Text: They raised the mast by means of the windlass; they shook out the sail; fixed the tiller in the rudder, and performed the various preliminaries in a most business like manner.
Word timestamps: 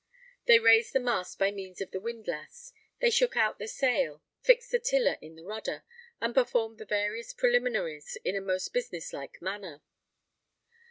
They 0.45 0.57
raised 0.57 0.93
the 0.93 0.99
mast 0.99 1.37
by 1.37 1.51
means 1.51 1.79
of 1.79 1.91
the 1.91 1.99
windlass; 1.99 2.73
they 3.01 3.11
shook 3.11 3.37
out 3.37 3.59
the 3.59 3.67
sail; 3.67 4.23
fixed 4.41 4.71
the 4.71 4.79
tiller 4.79 5.19
in 5.21 5.35
the 5.35 5.45
rudder, 5.45 5.83
and 6.19 6.33
performed 6.33 6.79
the 6.79 6.85
various 6.85 7.33
preliminaries 7.33 8.17
in 8.25 8.35
a 8.35 8.41
most 8.41 8.73
business 8.73 9.13
like 9.13 9.39
manner. 9.43 9.83